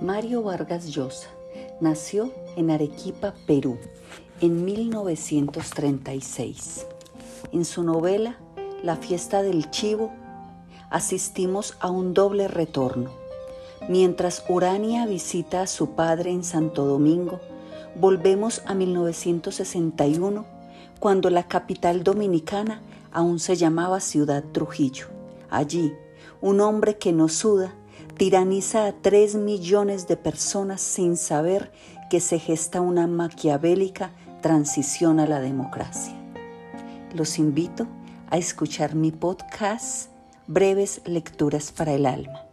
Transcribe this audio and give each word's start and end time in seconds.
Mario 0.00 0.42
Vargas 0.42 0.86
Llosa 0.86 1.28
nació 1.78 2.32
en 2.56 2.70
Arequipa, 2.70 3.34
Perú, 3.46 3.76
en 4.40 4.64
1936. 4.64 6.86
En 7.52 7.66
su 7.66 7.82
novela 7.82 8.38
La 8.82 8.96
fiesta 8.96 9.42
del 9.42 9.70
chivo 9.70 10.10
asistimos 10.88 11.76
a 11.80 11.90
un 11.90 12.14
doble 12.14 12.48
retorno. 12.48 13.10
Mientras 13.90 14.42
Urania 14.48 15.04
visita 15.04 15.60
a 15.60 15.66
su 15.66 15.90
padre 15.90 16.30
en 16.30 16.44
Santo 16.44 16.86
Domingo, 16.86 17.38
volvemos 17.94 18.62
a 18.64 18.74
1961, 18.74 20.46
cuando 20.98 21.28
la 21.28 21.46
capital 21.46 22.04
dominicana 22.04 22.80
aún 23.12 23.38
se 23.38 23.54
llamaba 23.54 24.00
Ciudad 24.00 24.44
Trujillo. 24.50 25.08
Allí, 25.50 25.92
un 26.40 26.62
hombre 26.62 26.96
que 26.96 27.12
no 27.12 27.28
suda 27.28 27.74
tiraniza 28.20 28.84
a 28.84 28.92
tres 28.92 29.34
millones 29.34 30.06
de 30.06 30.18
personas 30.18 30.82
sin 30.82 31.16
saber 31.16 31.72
que 32.10 32.20
se 32.20 32.38
gesta 32.38 32.82
una 32.82 33.06
maquiavélica 33.06 34.12
transición 34.42 35.20
a 35.20 35.26
la 35.26 35.40
democracia. 35.40 36.12
Los 37.14 37.38
invito 37.38 37.86
a 38.28 38.36
escuchar 38.36 38.94
mi 38.94 39.10
podcast 39.10 40.10
Breves 40.46 41.00
Lecturas 41.06 41.72
para 41.72 41.94
el 41.94 42.04
Alma. 42.04 42.49